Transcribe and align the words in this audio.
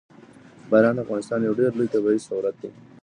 باران 0.69 0.95
د 0.97 0.99
افغانستان 1.05 1.39
یو 1.43 1.57
ډېر 1.59 1.71
لوی 1.77 1.87
طبعي 1.93 2.17
ثروت 2.27 2.55
دی. 2.61 2.69